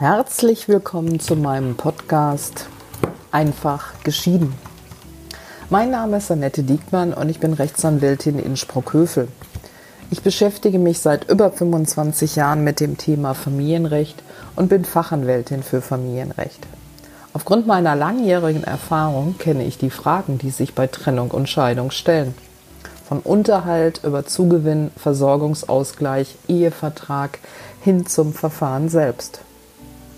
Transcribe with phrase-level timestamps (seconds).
[0.00, 2.68] Herzlich willkommen zu meinem Podcast
[3.32, 4.54] Einfach geschieden.
[5.70, 9.26] Mein Name ist Annette Diekmann und ich bin Rechtsanwältin in Sprockhövel.
[10.12, 14.22] Ich beschäftige mich seit über 25 Jahren mit dem Thema Familienrecht
[14.54, 16.64] und bin Fachanwältin für Familienrecht.
[17.32, 22.36] Aufgrund meiner langjährigen Erfahrung kenne ich die Fragen, die sich bei Trennung und Scheidung stellen.
[23.08, 27.40] Von Unterhalt über Zugewinn, Versorgungsausgleich, Ehevertrag
[27.80, 29.40] hin zum Verfahren selbst.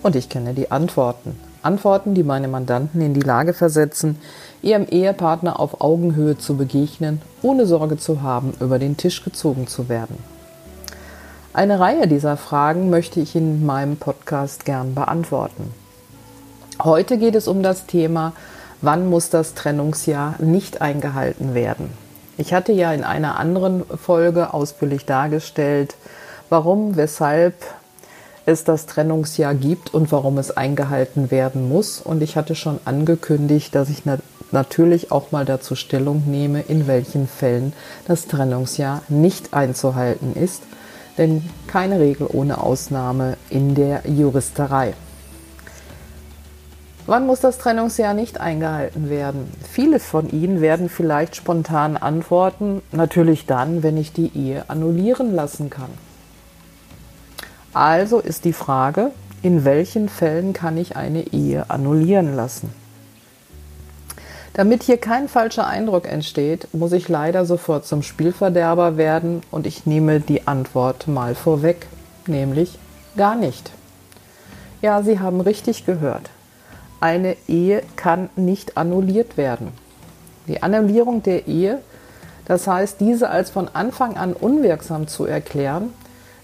[0.02, 1.38] Und ich kenne die Antworten.
[1.62, 4.18] Antworten, die meine Mandanten in die Lage versetzen,
[4.62, 9.90] ihrem Ehepartner auf Augenhöhe zu begegnen, ohne Sorge zu haben, über den Tisch gezogen zu
[9.90, 10.16] werden.
[11.52, 15.74] Eine Reihe dieser Fragen möchte ich in meinem Podcast gern beantworten.
[16.82, 18.32] Heute geht es um das Thema,
[18.80, 21.90] wann muss das Trennungsjahr nicht eingehalten werden.
[22.38, 25.96] Ich hatte ja in einer anderen Folge ausführlich dargestellt,
[26.48, 27.54] warum, weshalb
[28.50, 32.00] es das Trennungsjahr gibt und warum es eingehalten werden muss.
[32.00, 34.02] Und ich hatte schon angekündigt, dass ich
[34.52, 37.72] natürlich auch mal dazu Stellung nehme, in welchen Fällen
[38.06, 40.62] das Trennungsjahr nicht einzuhalten ist.
[41.16, 44.94] Denn keine Regel ohne Ausnahme in der Juristerei.
[47.06, 49.50] Wann muss das Trennungsjahr nicht eingehalten werden?
[49.68, 55.70] Viele von Ihnen werden vielleicht spontan antworten, natürlich dann, wenn ich die Ehe annullieren lassen
[55.70, 55.90] kann.
[57.72, 62.72] Also ist die Frage, in welchen Fällen kann ich eine Ehe annullieren lassen?
[64.54, 69.86] Damit hier kein falscher Eindruck entsteht, muss ich leider sofort zum Spielverderber werden und ich
[69.86, 71.86] nehme die Antwort mal vorweg,
[72.26, 72.76] nämlich
[73.16, 73.70] gar nicht.
[74.82, 76.30] Ja, Sie haben richtig gehört.
[77.00, 79.68] Eine Ehe kann nicht annulliert werden.
[80.48, 81.78] Die Annullierung der Ehe,
[82.46, 85.92] das heißt, diese als von Anfang an unwirksam zu erklären,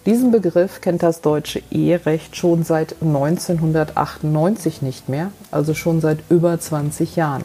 [0.07, 6.59] diesen Begriff kennt das deutsche Eherecht schon seit 1998 nicht mehr, also schon seit über
[6.59, 7.45] 20 Jahren.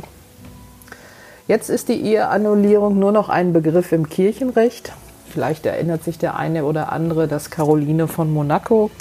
[1.48, 4.94] Jetzt ist die Eheannullierung nur noch ein Begriff im Kirchenrecht.
[5.30, 8.92] Vielleicht erinnert sich der eine oder andere, dass Caroline von Monaco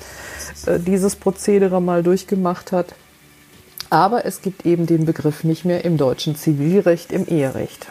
[0.66, 2.94] äh, dieses Prozedere mal durchgemacht hat.
[3.90, 7.88] Aber es gibt eben den Begriff nicht mehr im deutschen Zivilrecht, im Eherecht.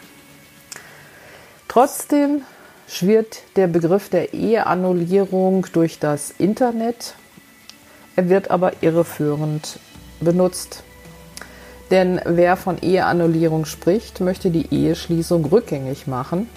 [1.68, 2.42] Trotzdem
[2.90, 7.14] schwirrt der Begriff der Eheannullierung durch das Internet.
[8.16, 9.80] Er wird aber irreführend
[10.20, 10.84] benutzt.
[11.92, 16.50] Denn wer von Eheannullierung spricht, möchte die Eheschließung rückgängig machen.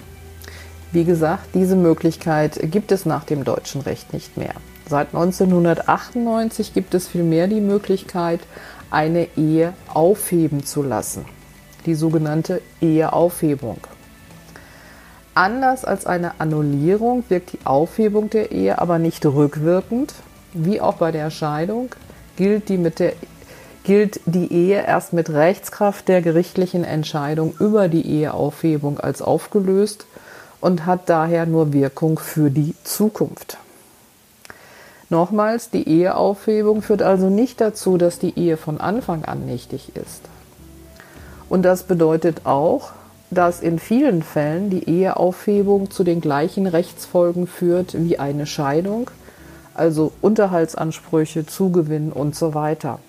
[0.91, 4.53] Wie gesagt, diese Möglichkeit gibt es nach dem deutschen Recht nicht mehr.
[4.87, 8.41] Seit 1998 gibt es vielmehr die Möglichkeit,
[8.91, 11.25] eine Ehe aufheben zu lassen.
[11.85, 13.77] Die sogenannte Eheaufhebung.
[15.35, 20.13] Anders als eine Annullierung wirkt die Aufhebung der Ehe aber nicht rückwirkend.
[20.53, 21.89] Wie auch bei der Scheidung
[22.35, 23.13] gilt die, der,
[23.83, 30.05] gilt die Ehe erst mit Rechtskraft der gerichtlichen Entscheidung über die Eheaufhebung als aufgelöst
[30.61, 33.57] und hat daher nur Wirkung für die Zukunft.
[35.09, 40.21] Nochmals, die Eheaufhebung führt also nicht dazu, dass die Ehe von Anfang an nichtig ist.
[41.49, 42.91] Und das bedeutet auch,
[43.33, 49.09] dass in vielen Fällen die Eheaufhebung zu den gleichen Rechtsfolgen führt wie eine Scheidung,
[49.73, 52.99] also Unterhaltsansprüche, Zugewinn und so weiter.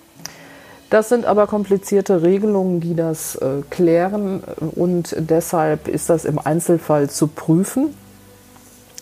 [0.89, 4.41] Das sind aber komplizierte Regelungen, die das äh, klären
[4.75, 7.93] und deshalb ist das im Einzelfall zu prüfen.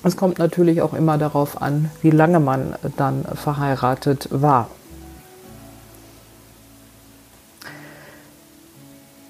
[0.03, 4.69] Es kommt natürlich auch immer darauf an, wie lange man dann verheiratet war.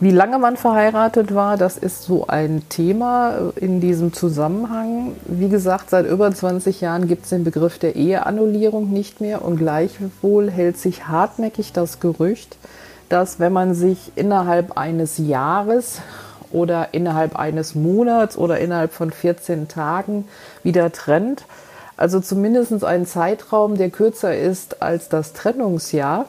[0.04, 5.16] Wie lange man verheiratet war, das ist so ein Thema in diesem Zusammenhang.
[5.24, 9.56] Wie gesagt, seit über 20 Jahren gibt es den Begriff der Eheannullierung nicht mehr und
[9.56, 12.58] gleichwohl hält sich hartnäckig das Gerücht,
[13.08, 16.02] dass wenn man sich innerhalb eines Jahres
[16.52, 20.28] oder innerhalb eines Monats oder innerhalb von 14 Tagen
[20.64, 21.46] wieder trennt,
[21.96, 26.26] also zumindest ein Zeitraum, der kürzer ist als das Trennungsjahr,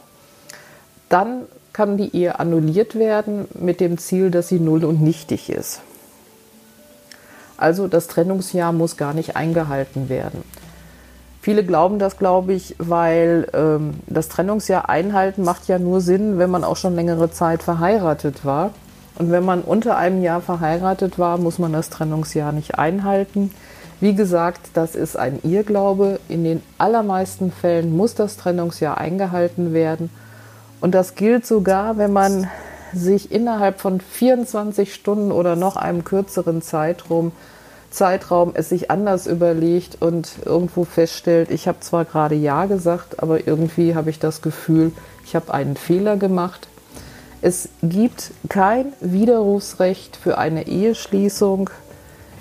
[1.09, 5.82] dann kann die Ehe annulliert werden mit dem Ziel, dass sie null und nichtig ist.
[7.59, 10.43] Also das Trennungsjahr muss gar nicht eingehalten werden.
[11.43, 16.49] Viele glauben das, glaube ich, weil ähm, das Trennungsjahr einhalten macht ja nur Sinn, wenn
[16.49, 18.70] man auch schon längere Zeit verheiratet war.
[19.17, 23.50] Und wenn man unter einem Jahr verheiratet war, muss man das Trennungsjahr nicht einhalten.
[24.00, 26.19] Wie gesagt, das ist ein Irrglaube.
[26.29, 30.09] In den allermeisten Fällen muss das Trennungsjahr eingehalten werden.
[30.81, 32.49] Und das gilt sogar, wenn man
[32.93, 37.32] sich innerhalb von 24 Stunden oder noch einem kürzeren Zeitraum
[37.94, 43.47] Zeitraum es sich anders überlegt und irgendwo feststellt, ich habe zwar gerade Ja gesagt, aber
[43.47, 44.93] irgendwie habe ich das Gefühl,
[45.25, 46.69] ich habe einen Fehler gemacht.
[47.41, 51.70] Es gibt kein Widerrufsrecht für eine Eheschließung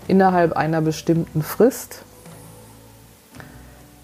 [0.07, 2.00] innerhalb einer bestimmten Frist.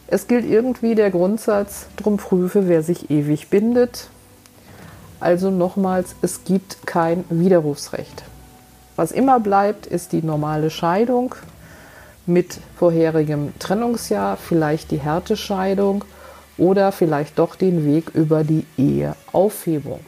[0.07, 4.09] Es gilt irgendwie der Grundsatz, drum prüfe, wer sich ewig bindet.
[5.19, 8.23] Also nochmals, es gibt kein Widerrufsrecht.
[8.95, 11.35] Was immer bleibt, ist die normale Scheidung
[12.25, 16.03] mit vorherigem Trennungsjahr, vielleicht die Härtescheidung
[16.57, 20.01] oder vielleicht doch den Weg über die Eheaufhebung.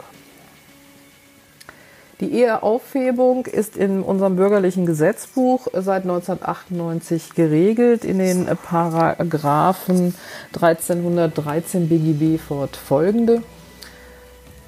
[2.20, 10.14] Die Eheaufhebung ist in unserem bürgerlichen Gesetzbuch seit 1998 geregelt in den Paragraphen
[10.54, 13.42] 1313 BGB fortfolgende.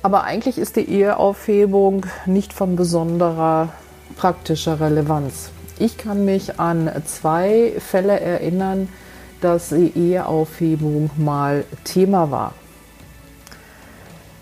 [0.04, 3.70] Aber eigentlich ist die Eheaufhebung nicht von besonderer
[4.18, 5.50] praktischer Relevanz.
[5.80, 8.90] Ich kann mich an zwei Fälle erinnern,
[9.40, 12.54] dass die Eheaufhebung mal Thema war.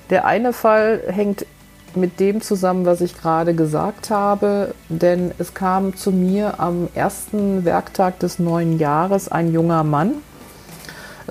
[0.10, 1.46] Der eine Fall hängt
[1.94, 7.66] mit dem zusammen, was ich gerade gesagt habe, denn es kam zu mir am ersten
[7.66, 10.16] Werktag des neuen Jahres ein junger Mann.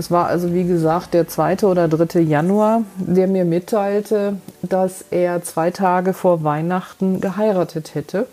[0.01, 1.65] Es war also wie gesagt der 2.
[1.65, 2.21] oder 3.
[2.21, 8.27] Januar, der mir mitteilte, dass er zwei Tage vor Weihnachten geheiratet hätte.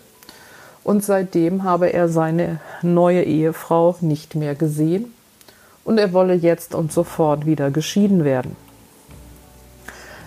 [0.82, 5.12] Und seitdem habe er seine neue Ehefrau nicht mehr gesehen
[5.84, 8.56] und er wolle jetzt und sofort wieder geschieden werden.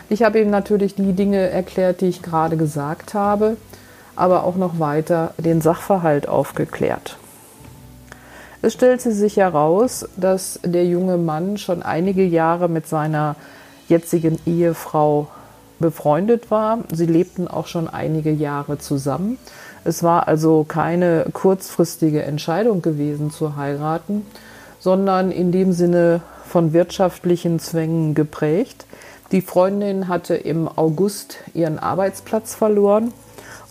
[0.10, 3.58] Ich habe ihm natürlich die Dinge erklärt, die ich gerade gesagt habe,
[4.16, 7.18] aber auch noch weiter den Sachverhalt aufgeklärt.
[8.64, 13.36] Es stellte sich heraus, dass der junge Mann schon einige Jahre mit seiner
[13.88, 15.28] jetzigen Ehefrau
[15.80, 16.80] befreundet war.
[16.94, 19.40] Sie lebten auch schon einige Jahre zusammen.
[19.84, 24.28] Es war also keine kurzfristige Entscheidung gewesen zu heiraten,
[24.80, 28.86] sondern in dem Sinne von wirtschaftlichen Zwängen geprägt.
[29.32, 33.12] Die Freundin hatte im August ihren Arbeitsplatz verloren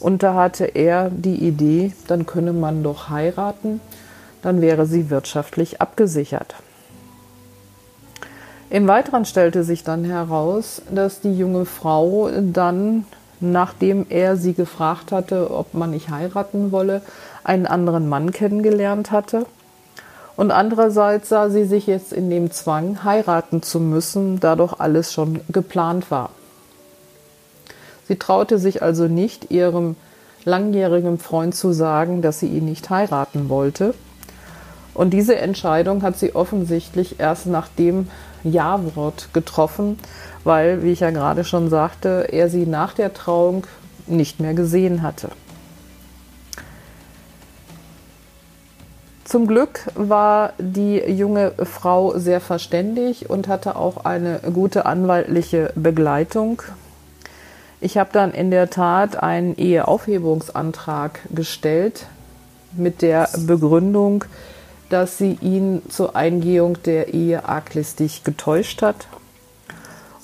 [0.01, 3.81] und da hatte er die Idee, dann könne man doch heiraten,
[4.43, 6.55] dann wäre sie wirtschaftlich abgesichert.
[8.71, 13.05] Im Weiteren stellte sich dann heraus, dass die junge Frau dann,
[13.41, 17.03] nachdem er sie gefragt hatte, ob man nicht heiraten wolle,
[17.43, 19.47] einen anderen Mann kennengelernt hatte
[20.41, 25.13] und andererseits sah sie sich jetzt in dem Zwang, heiraten zu müssen, da doch alles
[25.13, 26.31] schon geplant war.
[28.09, 29.97] Sie traute sich also nicht, ihrem
[30.45, 33.93] langjährigen Freund zu sagen, dass sie ihn nicht heiraten wollte.
[35.01, 38.11] Und diese Entscheidung hat sie offensichtlich erst nach dem
[38.45, 39.99] Ja-Wort getroffen,
[40.45, 43.67] weil, wie ich ja gerade schon sagte, er sie nach der Trauung
[44.07, 45.31] nicht mehr gesehen hatte.
[49.25, 56.61] Zum Glück war die junge Frau sehr verständig und hatte auch eine gute anwaltliche Begleitung.
[57.81, 62.05] Ich habe dann in der Tat einen Eheaufhebungsantrag gestellt
[62.77, 64.27] mit der Begründung,
[64.91, 69.07] dass sie ihn zur Eingehung der Ehe arglistig getäuscht hat.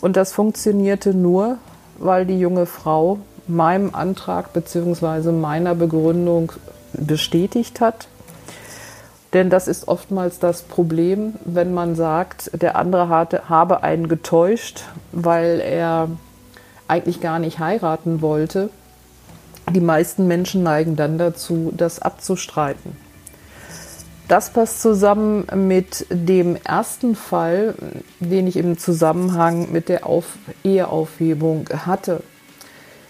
[0.01, 1.57] Und das funktionierte nur,
[1.99, 3.19] weil die junge Frau
[3.49, 5.33] meinem Antrag bzw.
[5.33, 6.53] meiner Begründung
[6.93, 8.08] bestätigt hat
[9.37, 14.85] denn das ist oftmals das Problem, wenn man sagt, der andere hatte, habe einen getäuscht,
[15.13, 16.08] weil er
[16.89, 18.70] eigentlich gar nicht heiraten wollte.
[19.70, 22.96] Die meisten Menschen neigen dann dazu, das abzustreiten.
[24.29, 27.75] Das passt zusammen mit dem ersten Fall,
[28.19, 32.23] den ich im Zusammenhang mit der Auf Eheaufhebung hatte.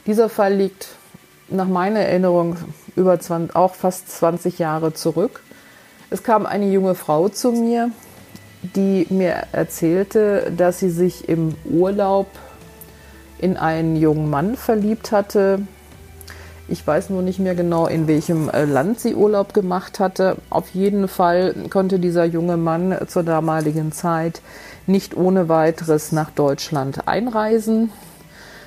[0.07, 0.89] Dieser Fall liegt
[1.49, 2.57] nach meiner Erinnerung
[2.97, 5.43] über 20, auch fast 20 Jahre zurück.
[6.11, 7.91] Es kam eine junge Frau zu mir,
[8.63, 12.27] die mir erzählte, dass sie sich im Urlaub
[13.39, 15.61] in einen jungen Mann verliebt hatte.
[16.69, 20.37] Ich weiß nur nicht mehr genau, in welchem äh, Land sie Urlaub gemacht hatte.
[20.51, 24.41] Auf jeden Fall konnte dieser junge Mann zur damaligen Zeit
[24.89, 27.93] nicht ohne weiteres nach Deutschland einreisen.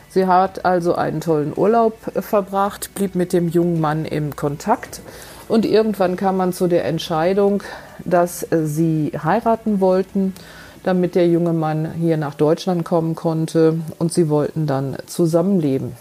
[0.08, 5.02] Sie hat also einen tollen Urlaub äh, verbracht, blieb mit dem jungen Mann im Kontakt
[5.50, 7.64] und irgendwann kam man zu der Entscheidung,
[8.06, 10.36] dass sie heiraten wollten,
[10.84, 15.98] damit der junge Mann hier nach Deutschland kommen konnte und sie wollten dann zusammenleben.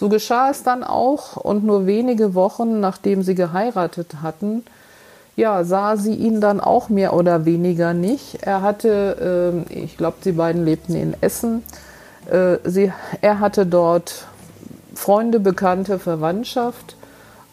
[0.00, 4.64] So geschah es dann auch und nur wenige Wochen nachdem sie geheiratet hatten,
[5.36, 8.38] ja, sah sie ihn dann auch mehr oder weniger nicht.
[8.40, 11.62] Er hatte, äh, ich glaube, die beiden lebten in Essen.
[12.30, 14.24] Äh, sie, er hatte dort
[14.94, 16.96] Freunde, Bekannte, Verwandtschaft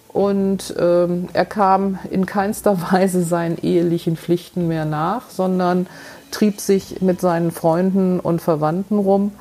[0.08, 5.88] und ähm, er kam in keinster Weise seinen ehelichen Pflichten mehr nach, sondern
[6.32, 9.34] trieb sich mit seinen Freunden und Verwandten rum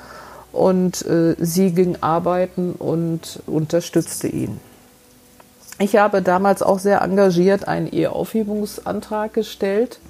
[0.57, 4.61] und äh, sie ging arbeiten und unterstützte ihn.
[5.79, 10.01] Ich habe damals auch sehr engagiert einen Eheaufhebungsantrag gestellt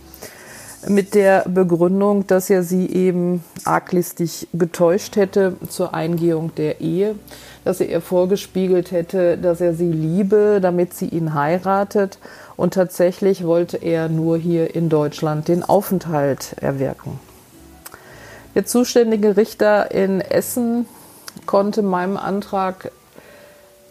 [0.89, 7.17] mit der Begründung, dass er sie eben arglistig getäuscht hätte zur Eingehung der Ehe,
[7.65, 12.19] dass er ihr vorgespiegelt hätte, dass er sie liebe, damit sie ihn heiratet
[12.57, 17.19] und tatsächlich wollte er nur hier in Deutschland den Aufenthalt erwirken.
[18.57, 20.87] Der zuständige Richter in Essen
[21.45, 22.91] konnte meinem Antrag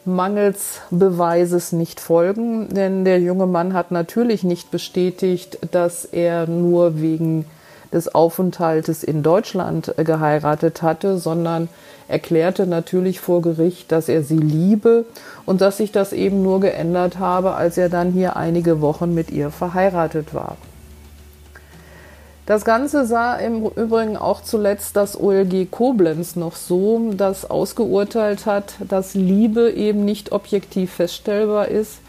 [0.05, 7.00] mangels Beweises nicht folgen, denn der junge Mann hat natürlich nicht bestätigt, dass er nur
[7.00, 7.45] wegen
[7.93, 11.69] des Aufenthaltes in Deutschland geheiratet hatte, sondern
[12.07, 15.05] erklärte natürlich vor Gericht, dass er sie liebe
[15.45, 19.29] und dass sich das eben nur geändert habe, als er dann hier einige Wochen mit
[19.29, 20.57] ihr verheiratet war.
[22.45, 28.75] Das Ganze sah im Übrigen auch zuletzt das OLG Koblenz noch so, das ausgeurteilt hat,
[28.87, 32.01] dass Liebe eben nicht objektiv feststellbar ist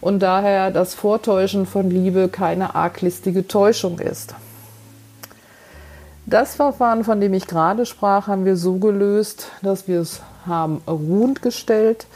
[0.00, 4.34] und daher das Vortäuschen von Liebe keine arglistige Täuschung ist.
[6.24, 10.80] Das Verfahren, von dem ich gerade sprach, haben wir so gelöst, dass wir es haben
[10.88, 12.06] ruhend gestellt.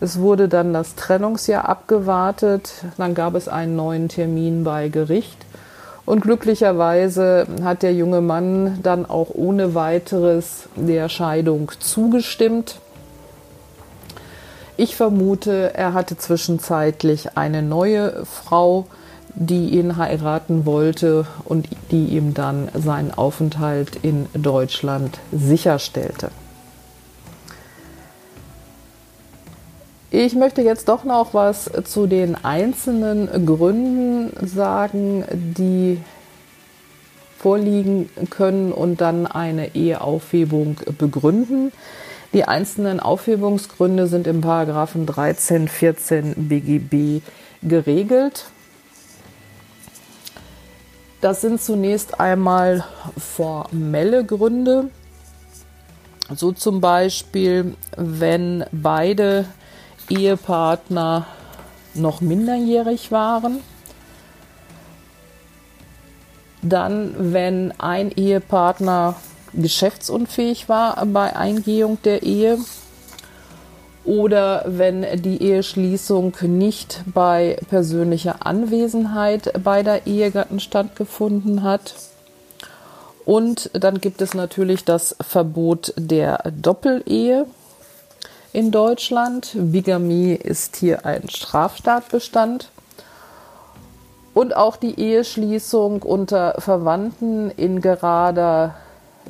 [0.00, 5.43] Es wurde dann das Trennungsjahr abgewartet, dann gab es einen neuen Termin bei Gericht
[6.06, 12.80] und glücklicherweise hat der junge Mann dann auch ohne weiteres der Scheidung zugestimmt.
[14.76, 18.86] Ich vermute, er hatte zwischenzeitlich eine neue Frau,
[19.34, 26.30] die ihn heiraten wollte und die ihm dann seinen Aufenthalt in Deutschland sicherstellte.
[30.16, 36.00] Ich möchte jetzt doch noch was zu den einzelnen Gründen sagen, die
[37.36, 41.72] vorliegen können und dann eine Eheaufhebung begründen.
[42.32, 47.20] Die einzelnen Aufhebungsgründe sind im Paragraphen 13, 14 BGB
[47.64, 48.44] geregelt.
[51.20, 52.84] Das sind zunächst einmal
[53.18, 54.90] formelle Gründe.
[56.32, 59.46] So zum Beispiel, wenn beide
[60.08, 61.26] Ehepartner
[61.94, 63.60] noch minderjährig waren.
[66.62, 69.16] Dann, wenn ein Ehepartner
[69.52, 72.58] geschäftsunfähig war bei Eingehung der Ehe
[74.04, 81.94] oder wenn die Eheschließung nicht bei persönlicher Anwesenheit beider Ehegatten stattgefunden hat.
[83.24, 87.46] Und dann gibt es natürlich das Verbot der Doppelehe
[88.54, 89.50] in Deutschland.
[89.54, 92.70] Bigamie ist hier ein Straftatbestand.
[94.32, 98.76] Und auch die Eheschließung unter Verwandten in gerader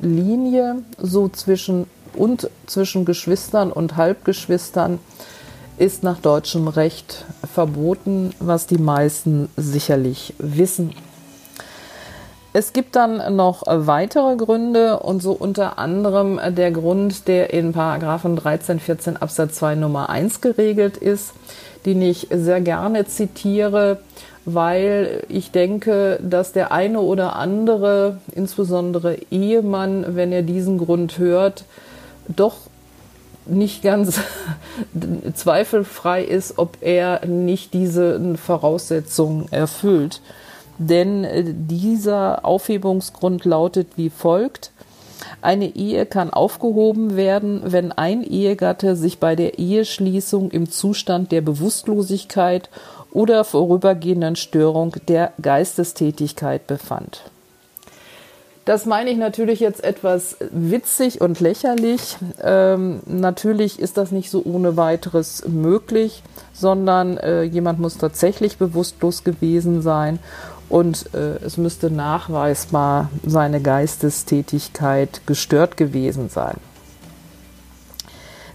[0.01, 4.99] Linie, so zwischen und zwischen Geschwistern und Halbgeschwistern,
[5.77, 10.93] ist nach deutschem Recht verboten, was die meisten sicherlich wissen.
[12.55, 18.37] Es gibt dann noch weitere Gründe und so unter anderem der Grund, der in Paragraphen
[18.37, 21.33] 13, 14 Absatz 2 Nummer 1 geregelt ist,
[21.85, 23.99] den ich sehr gerne zitiere,
[24.45, 31.65] weil ich denke, dass der eine oder andere, insbesondere Ehemann, wenn er diesen Grund hört,
[32.29, 32.55] doch
[33.45, 34.21] nicht ganz
[35.33, 40.21] zweifelfrei ist, ob er nicht diese Voraussetzungen erfüllt
[40.77, 44.71] denn äh, dieser Aufhebungsgrund lautet wie folgt.
[45.41, 51.41] Eine Ehe kann aufgehoben werden, wenn ein Ehegatte sich bei der Eheschließung im Zustand der
[51.41, 52.69] Bewusstlosigkeit
[53.11, 57.23] oder vorübergehenden Störung der Geistestätigkeit befand.
[58.65, 62.17] Das meine ich natürlich jetzt etwas witzig und lächerlich.
[62.43, 69.23] Ähm, natürlich ist das nicht so ohne weiteres möglich, sondern äh, jemand muss tatsächlich bewusstlos
[69.23, 70.17] gewesen sein
[70.69, 76.57] und äh, es müsste nachweisbar seine Geistestätigkeit gestört gewesen sein.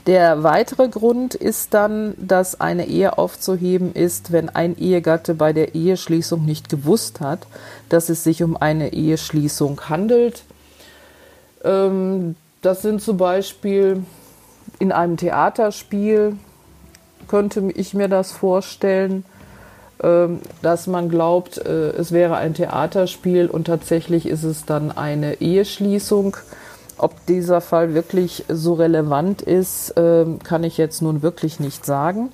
[0.06, 5.74] Der weitere Grund ist dann, dass eine Ehe aufzuheben ist, wenn ein Ehegatte bei der
[5.74, 7.46] Eheschließung nicht gewusst hat,
[7.90, 10.44] dass es sich um eine Eheschließung handelt.
[11.62, 14.02] Ähm, das sind zum Beispiel
[14.78, 16.36] in einem Theaterspiel,
[17.28, 19.24] könnte ich mir das vorstellen,
[20.62, 26.36] dass man glaubt, äh, es wäre ein Theaterspiel und tatsächlich ist es dann eine Eheschließung.
[26.96, 32.30] Ob dieser Fall wirklich so relevant ist, ähm, kann ich jetzt nun wirklich nicht sagen.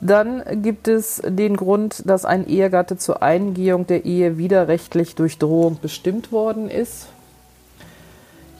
[0.00, 5.78] Dann gibt es den Grund, dass ein Ehegatte zur Eingehung der Ehe widerrechtlich durch Drohung
[5.80, 7.08] bestimmt worden ist.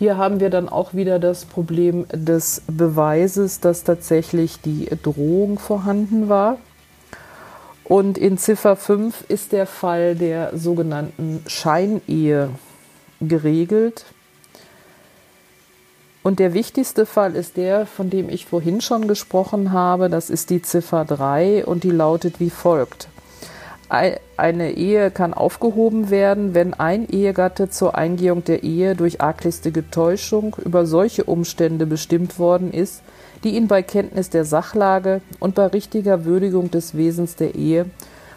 [0.00, 6.30] Hier haben wir dann auch wieder das Problem des Beweises, dass tatsächlich die Drohung vorhanden
[6.30, 6.56] war.
[7.84, 12.48] Und in Ziffer 5 ist der Fall der sogenannten Scheinehe
[13.20, 14.06] geregelt.
[16.22, 20.08] Und der wichtigste Fall ist der, von dem ich vorhin schon gesprochen habe.
[20.08, 23.08] Das ist die Ziffer 3 und die lautet wie folgt.
[23.90, 30.54] Eine Ehe kann aufgehoben werden, wenn ein Ehegatte zur Eingehung der Ehe durch arglistige Täuschung
[30.64, 33.02] über solche Umstände bestimmt worden ist,
[33.42, 37.86] die ihn bei Kenntnis der Sachlage und bei richtiger Würdigung des Wesens der Ehe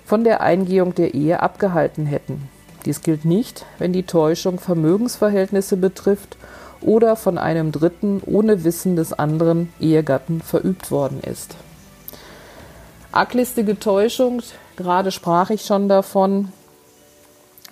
[0.05, 2.49] von der Eingehung der Ehe abgehalten hätten.
[2.85, 6.35] Dies gilt nicht, wenn die Täuschung Vermögensverhältnisse betrifft
[6.81, 11.55] oder von einem Dritten ohne Wissen des anderen Ehegatten verübt worden ist.
[13.13, 14.41] Arglistige Täuschung,
[14.75, 16.51] gerade sprach ich schon davon,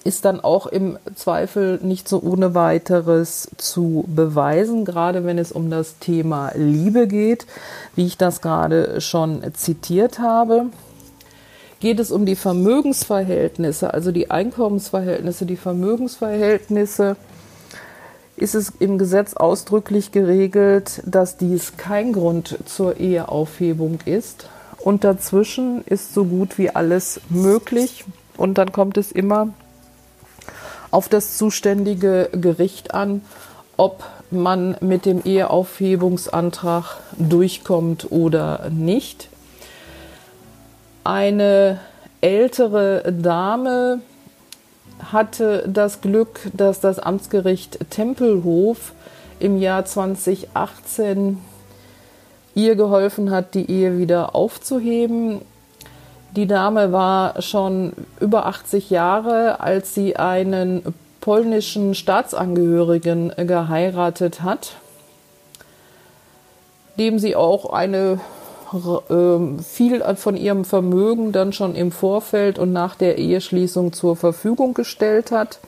[0.03, 5.71] ist dann auch im Zweifel nicht so ohne weiteres zu beweisen, gerade wenn es um
[5.71, 7.47] das Thema Liebe geht,
[7.95, 10.67] wie ich das gerade schon zitiert habe.
[11.79, 17.15] Geht es um die Vermögensverhältnisse, also die Einkommensverhältnisse, die Vermögensverhältnisse,
[18.37, 24.45] ist es im Gesetz ausdrücklich geregelt, dass dies kein Grund zur Eheaufhebung ist.
[24.83, 28.05] Und dazwischen ist so gut wie alles möglich.
[28.37, 29.49] Und dann kommt es immer
[30.89, 33.21] auf das zuständige Gericht an,
[33.77, 39.29] ob man mit dem Eheaufhebungsantrag durchkommt oder nicht.
[41.03, 41.79] Eine
[42.21, 44.01] ältere Dame
[45.11, 48.93] hatte das Glück, dass das Amtsgericht Tempelhof
[49.39, 51.39] im Jahr 2018
[52.55, 55.41] ihr geholfen hat, die Ehe wieder aufzuheben.
[56.35, 60.81] Die Dame war schon über 80 Jahre, als sie einen
[61.19, 64.73] polnischen Staatsangehörigen geheiratet hat,
[66.97, 68.19] dem sie auch eine
[69.09, 74.73] ähm, viel von ihrem Vermögen dann schon im Vorfeld und nach der Eheschließung zur Verfügung
[74.73, 75.59] gestellt hat.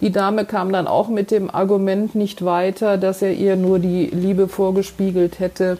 [0.00, 4.06] Die Dame kam dann auch mit dem Argument nicht weiter, dass er ihr nur die
[4.06, 5.78] Liebe vorgespiegelt hätte,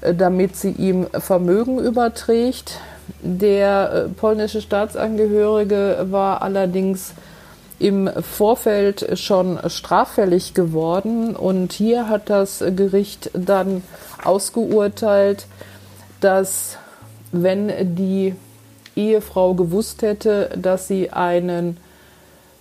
[0.00, 2.80] äh, damit sie ihm Vermögen überträgt.
[3.20, 7.12] Der äh, polnische Staatsangehörige war allerdings
[7.78, 13.82] im Vorfeld schon straffällig geworden und hier hat das Gericht dann
[14.22, 15.46] ausgeurteilt,
[16.20, 16.78] dass
[17.32, 18.36] wenn die
[18.94, 21.76] Ehefrau gewusst hätte, dass sie einen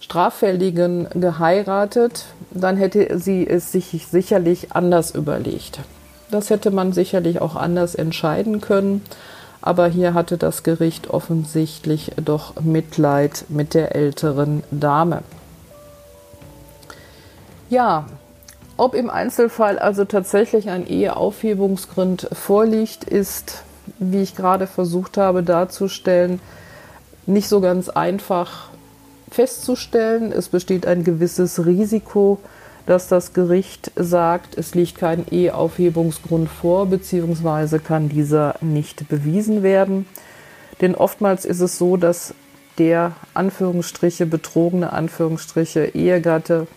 [0.01, 5.79] Straffälligen geheiratet, dann hätte sie es sich sicherlich anders überlegt.
[6.31, 9.05] Das hätte man sicherlich auch anders entscheiden können,
[9.61, 15.21] aber hier hatte das Gericht offensichtlich doch Mitleid mit der älteren Dame.
[17.69, 18.07] Ja,
[18.77, 23.63] ob im Einzelfall also tatsächlich ein Eheaufhebungsgrund vorliegt, ist,
[23.99, 26.41] wie ich gerade versucht habe darzustellen,
[27.27, 28.70] nicht so ganz einfach
[29.31, 30.31] festzustellen.
[30.31, 32.39] Es besteht ein gewisses Risiko,
[32.85, 40.05] dass das Gericht sagt, es liegt kein Eheaufhebungsgrund vor, beziehungsweise kann dieser nicht bewiesen werden.
[40.81, 42.33] Denn oftmals ist es so, dass
[42.77, 46.67] der Anführungsstriche betrogene Anführungsstriche Ehegatte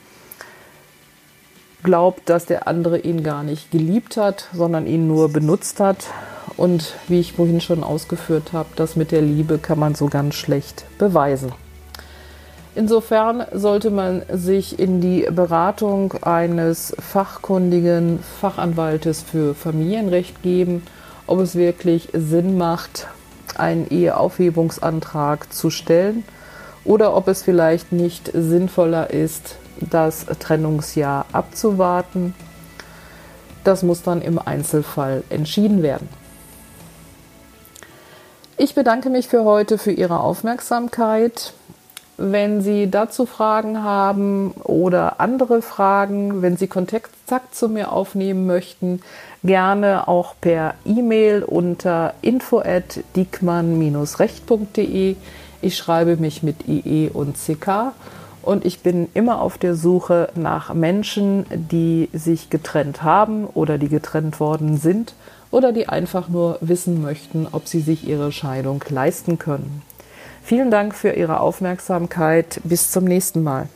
[1.83, 6.07] glaubt, dass der andere ihn gar nicht geliebt hat, sondern ihn nur benutzt hat.
[6.57, 10.35] Und wie ich vorhin schon ausgeführt habe, das mit der Liebe kann man so ganz
[10.35, 11.53] schlecht beweisen.
[12.77, 20.83] Insofern sollte man sich in die Beratung eines fachkundigen Fachanwaltes für Familienrecht geben,
[21.29, 23.07] ob es wirklich Sinn macht,
[23.57, 26.25] einen Eheaufhebungsantrag zu stellen
[26.85, 32.35] oder ob es vielleicht nicht sinnvoller ist, das Trennungsjahr abzuwarten.
[33.63, 36.09] Das muss dann im Einzelfall entschieden werden.
[38.57, 41.55] Ich bedanke mich für heute für Ihre Aufmerksamkeit.
[42.17, 47.11] Wenn Sie dazu Fragen haben oder andere Fragen, wenn Sie Kontakt
[47.53, 49.01] zu mir aufnehmen möchten,
[49.43, 55.17] gerne auch per E-Mail unter info@diekmann-recht.de.
[55.61, 57.91] Ich schreibe mich mit IE und CK
[58.43, 63.89] und ich bin immer auf der Suche nach Menschen, die sich getrennt haben oder die
[63.89, 65.15] getrennt worden sind
[65.51, 69.83] oder die einfach nur wissen möchten, ob sie sich ihre Scheidung leisten können.
[70.45, 72.61] Vielen Dank für Ihre Aufmerksamkeit.
[72.65, 73.69] Bis zum nächsten Mal.